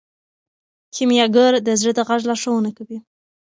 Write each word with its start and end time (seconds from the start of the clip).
کیمیاګر 0.93 1.53
د 1.67 1.69
زړه 1.79 1.91
د 1.97 1.99
غږ 2.07 2.21
لارښوونه 2.29 2.69
کوي. 2.77 2.97